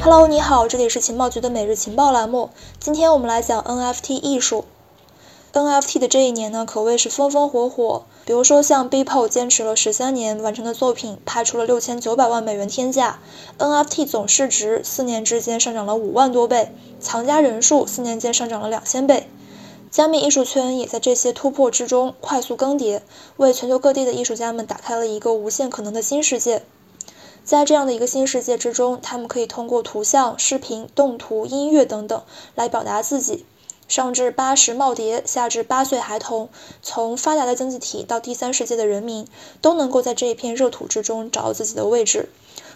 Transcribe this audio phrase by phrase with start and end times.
[0.00, 2.50] Hello，你好，这里是情报局的每日情报栏目。
[2.78, 4.64] 今天我们来讲 NFT 艺术。
[5.52, 8.04] NFT 的这一年呢，可谓是风风火火。
[8.24, 13.18] 比如说像 Beeple 坚持了十三年完成的作品，拍出了六千九百万美元天价。
[13.58, 19.28] NFT 总市值四年之间上涨了五万多倍，藏家人数四年间上涨了两千倍。
[19.90, 23.00] 加密艺术圈也在这些突破之中快速更迭，
[23.36, 26.62] 为全球各地的艺术家们打开了一个无限可能的新世界。
[27.48, 32.22] 在这样的一个新世界之中，他们可以通过图像、视频、动图、音乐等等
[32.54, 33.46] 来表达自己。
[33.88, 36.50] 上至八十耄耋，下至八岁孩童，
[36.82, 39.26] 从发达的经济体到第三世界的人民，
[39.62, 42.28] 都能够在这一片热土之中找到自己的位置。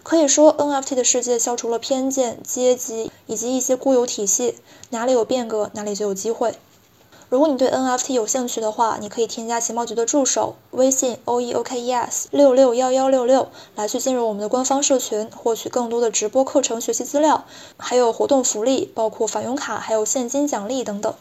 [0.02, 4.54] 可以说，NFT 的世界消除了偏见、阶级以及一些固有体系，
[4.88, 6.54] 哪里有变革，哪里就有机会。
[7.32, 17.46] 如果你对 NFT 有兴趣的话，你可以添加情报局的助手微信 o e o k e s 六六幺幺六六来去进入我们的官方社群，获取更多的直播课程学习资料，
[17.78, 21.14] 还有活动福利，包括返佣卡，还有现金奖励等等。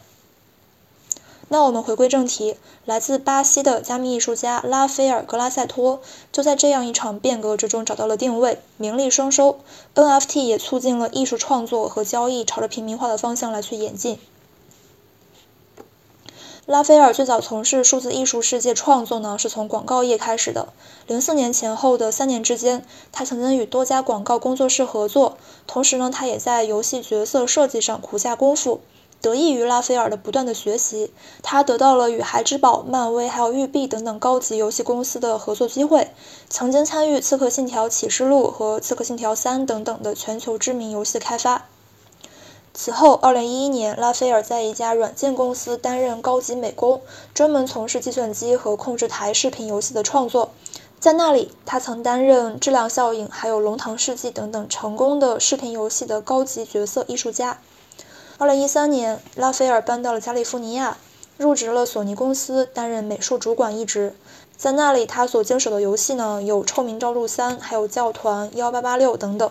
[1.48, 9.60] 那我们回归正题，来自巴西的加密艺术家拉斐尔·格拉塞托就在这样一场变革之中找到了定位，名利双收。
[9.94, 14.18] NFT 也促进了艺术创作和交易朝着平民化的方向来去演进。
[16.72, 20.72] 拉斐尔最早从事数字艺术世界创作呢，是从广告业开始的。
[21.06, 28.80] 零四年前后的三年之间，他曾经与多家广告工作室合作，同时呢，他也在游戏角色设计上苦下功夫。
[29.20, 36.10] 得益于拉斐尔的不断的学习，他得到了与孩之宝、漫威还有育碧等等高级游戏公司的合作机会，
[36.48, 41.66] 曾经参与《刺客信条：启示录》和《刺客信条三》等等的全球知名游戏开发。
[42.74, 47.02] 此后，2011年，拉斐尔在一家软件公司担任高级美工，
[47.34, 50.50] 专门从事计算机和控制台视频游戏的创作。
[50.98, 57.58] 在那里，他曾担任《质量效应》还有《龙腾世纪》等等成功的视频游戏的高级角色艺术家。
[58.38, 60.96] 2013年，拉斐尔搬到了加利福尼亚，
[61.36, 64.14] 入职了索尼公司，担任美术主管一职。
[64.56, 69.50] 在那里，他所经手的游戏呢，有《臭名昭著三》、还有《教团1886》等等。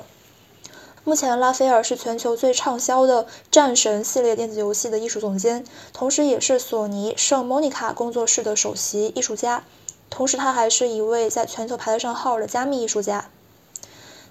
[1.04, 9.64] 目前，拉斐尔是全球最畅销的《战神》系列电子游戏的艺术总监，同时也是索尼圣莫妮卡工作室的首席艺术家。
[10.12, 13.26] 同时，他还是一位在全球排得上号的加密艺术家。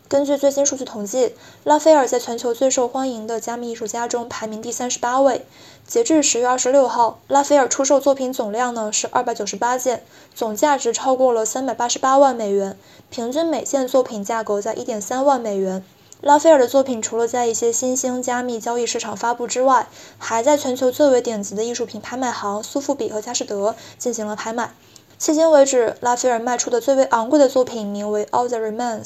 [0.06, 5.44] 根据最新数据统计，拉斐尔在全球最受欢迎的加密艺术家中排名第三十八位。
[5.88, 10.04] 截至十月二十六号，拉斐尔出售作品总量呢是二百九十八件，
[10.37, 12.78] 总价值超过了三百八十八万美元，
[13.10, 15.84] 平均每件作品价格在一点三万美元。
[16.22, 19.88] 拉斐尔的作品除了在一些新兴加密交易市场发布之外，
[20.19, 24.75] 还在全球最为顶级的艺术品拍卖行苏富比和佳士得进行了拍卖。
[25.19, 29.04] 迄今为止，拉斐尔卖出的最为昂贵的作品名为《All That Remains》，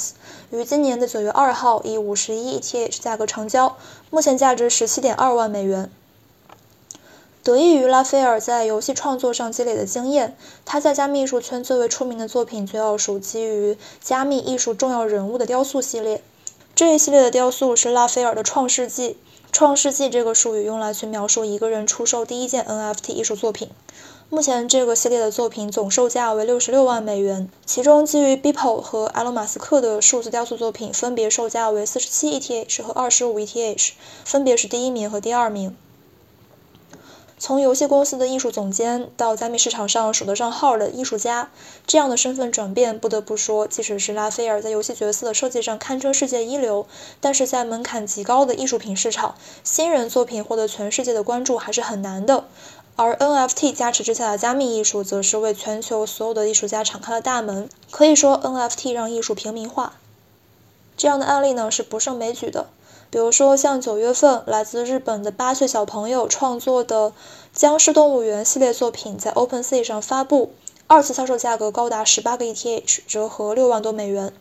[0.50, 3.76] 于今年的九月二号以五十一 ETH 价格成交，
[4.10, 5.88] 目前价值十七点二万美元。
[7.44, 16.22] 得益于拉斐尔在游戏创作上积累的经验，他在加密艺术圈最为出名的作品就要数基于加密艺术重要人物的雕塑系列。
[16.76, 19.16] 这一系列的雕塑是拉斐尔的创世纪。
[19.52, 23.70] 创世纪这个术语用来去描述一个人出售第一件 NFT 艺术作品。
[24.28, 33.90] 目前这个系列的作品总售价为六十六万美元，其中基于 Bipol 和埃隆·马斯克的数字雕塑作品分别售价为四十七 ETH 和二十五 ETH，
[34.24, 35.76] 分别是第一名和第二名。
[37.36, 41.50] 从游戏公司的艺术总监到加密市场上数得上号的艺术家，
[41.86, 46.86] 这样的身份转变，不得不说，即使是拉斐尔在游戏角色的设计上堪称世界一流，
[47.20, 52.44] 但是在门槛极高的艺术品市场，新人作品获得全世界的关注还是很难的。
[52.96, 57.68] 而 NFT 加持之下的加密艺术，则是为全球所有的艺术家敞开了大门。
[57.90, 59.94] 可以说，NFT 让艺术平民化。
[60.96, 62.68] 这样的案例呢，是不胜枚举的。
[63.10, 67.10] 比如说，像九月份来自日本的八岁小朋友创作的
[67.52, 70.52] 《僵尸动物园》系列作品在 OpenSea 上发布，
[70.86, 74.32] 二次销售价格高达十八个 ETH，折合六万多美元。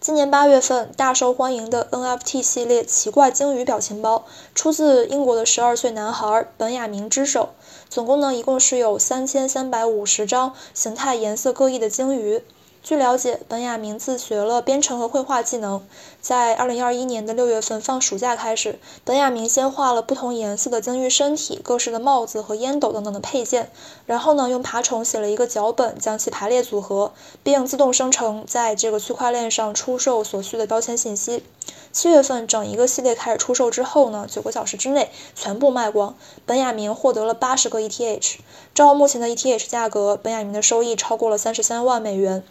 [0.00, 7.50] 今年八月份大受欢迎的 NFT 系列奇怪鲸鱼表情包，出自英国的十二岁男孩本雅明之手，
[7.88, 12.42] 总共呢一共是有三千三百五十张形态颜色各异的鲸鱼。
[12.84, 15.82] 据了解，本雅明自学了编程和绘画技能。
[16.20, 23.70] 在2021年的六月份放暑假开始，本雅明先画了不同颜色的鲸鱼身体、各式的帽子和烟斗等等的配件，
[24.04, 31.42] 然后呢，用爬虫写了一个脚本，将其排列组合，并自动生成在这个区块链上出售所需的标签信息。
[31.90, 36.14] 七月份整一个系列开始出售之后呢，九个小时之内全部卖光，
[36.44, 38.34] 本雅明获得了八十个 ETH。
[38.74, 42.44] 照目前的 ETH 价格，本雅明的收益超过了三十三万美元。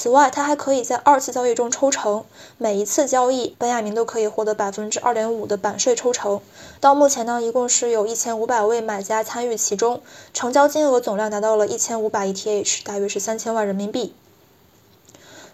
[0.00, 2.24] 此外，它还可以在二次交易中抽成，
[2.56, 6.40] 每一次交易，本雅明都可以获得百分之二点五的版税抽成。
[6.78, 10.00] 到目前呢，一共是有一千五百位买家参与其中，
[10.32, 14.14] 成交金额总量达到了一千五百 ETH，大约是三千万人民币。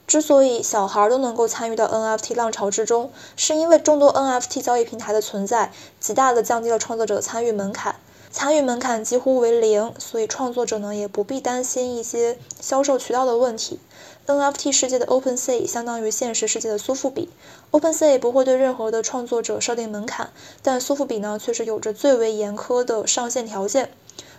[0.06, 7.96] 之所以小孩都能够参与到 NFT 浪潮之中，是因为众多 NFT 交易平台的存在，极大的降低了创作者参与门槛。
[8.36, 13.78] 参与门槛几乎为零，所以创作者呢也不必担心一些销售渠道的问题。
[14.26, 17.31] NFT 世界的 OpenSea 相当于现实世界的苏富比
[17.70, 20.32] ，OpenSea 不会对任何的创作者设定门槛，
[20.62, 23.92] 但苏富比呢却是有着最为严苛的上限条件。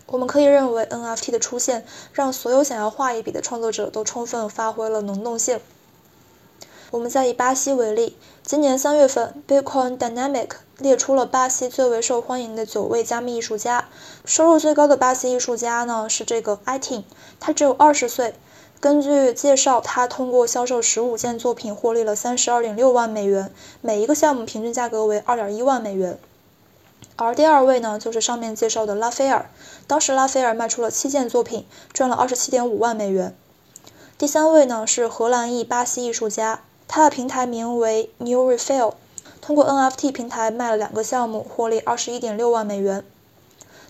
[0.07, 5.61] 我们可以认为 NFT 的出现，让所有想要画一笔的创作者都充分发挥了能动性。
[6.95, 13.89] 我们再以巴西为例，今年三月份，Bitcoin Dynamic 列出了巴西最为受欢迎的九位加密艺术家。
[14.23, 17.03] 收入最高的巴西艺术家呢是这个 Itin，
[17.37, 18.33] 他只有二十岁。
[18.79, 23.51] 根据介绍，他通过销售十五件作品获利了三十二点六万美元，
[23.81, 26.17] 每一个项目平均价格为二点一万美元。
[27.17, 29.49] 而第二位呢就是上面介绍的拉斐尔，
[29.85, 33.35] 当时拉斐尔卖出了七件作品，赚了二十七点五万美元。
[34.17, 36.61] 第三位呢是荷兰裔巴西艺术家。
[36.87, 38.93] 他的平台名为 New Refill，
[39.41, 43.03] 通过 NFT 平台卖了两个项目，获利二十一点六万美元。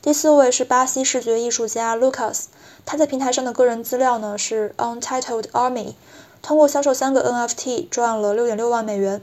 [0.02, 2.46] 第四位是巴西视觉艺术家 Lucas，
[2.86, 5.94] 他在平台上的个人资料呢是 Untitled Army，
[6.42, 9.22] 通过销售三个 NFT 赚了六点六万美元。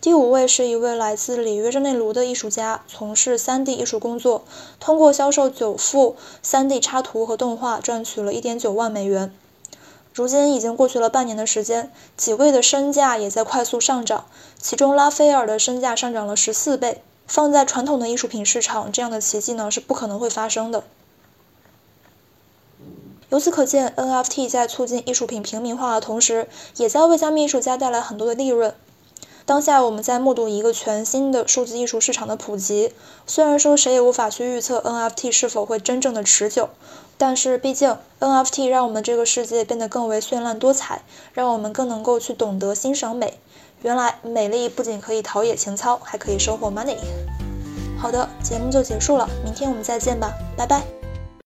[0.00, 4.44] 第五位是一位来自里约热内卢的艺术家，从事 3D 艺术工作，
[4.78, 9.34] 通过销售九幅 3D 插图和动画赚取了一点九万美元。
[10.14, 14.26] 如今已经过去了半年的时间，几位的身价也在快速上涨，
[14.58, 17.02] 其中拉斐尔的身价上涨了十四倍。
[17.26, 20.84] 放在传统的艺术品市场，这样的奇迹呢是不可能会发生的。
[23.30, 26.46] 由此可见，NFT 在促进艺术品平民化的同时，
[26.76, 28.74] 也在为加密艺术家带来很多的利润。
[29.46, 32.92] 当下我们在目睹一个全新的数字艺术市场的普及。
[33.26, 36.70] 虽然说谁也无法去预测 NFT 是否会真正的持久，
[37.18, 41.02] 但是毕竟 NFT 让我们这个世界变得更为绚烂多彩，
[41.34, 43.38] 让我们更能够去懂得欣赏美。
[43.82, 46.96] 原来美丽不仅可以陶冶情操，还可以收获 money。
[47.98, 51.03] 好的，节目就结束了，明天我们再见吧，拜拜。